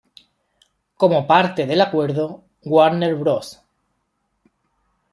Como 0.97 1.27
parte 1.27 1.67
del 1.67 1.79
acuerdo, 1.79 2.43
Warner 2.65 3.13
Bros. 3.13 3.61